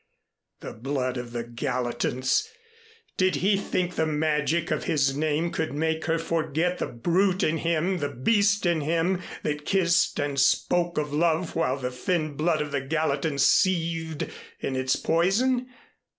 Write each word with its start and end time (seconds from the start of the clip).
The 0.61 0.73
blood 0.73 1.17
of 1.17 1.31
the 1.31 1.43
Gallatins! 1.43 2.47
Did 3.17 3.35
he 3.35 3.55
think 3.55 3.93
the 3.93 4.07
magic 4.07 4.71
of 4.71 4.85
his 4.85 5.15
name 5.15 5.51
could 5.51 5.73
make 5.73 6.05
her 6.05 6.17
forget 6.17 6.79
the 6.79 6.87
brute 6.87 7.43
in 7.43 7.57
him, 7.57 7.99
the 7.99 8.09
beast 8.09 8.65
in 8.65 8.81
him, 8.81 9.21
that 9.43 9.63
kissed 9.63 10.17
and 10.19 10.39
spoke 10.39 10.97
of 10.97 11.13
love 11.13 11.55
while 11.55 11.77
the 11.77 11.91
thin 11.91 12.33
blood 12.33 12.63
of 12.63 12.71
the 12.71 12.81
Gallatins 12.81 13.41
seethed 13.45 14.27
in 14.59 14.75
its 14.75 14.95
poison? 14.95 15.67